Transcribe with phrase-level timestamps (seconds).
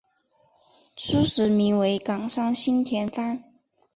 [0.95, 3.43] 初时名为冈山新田藩。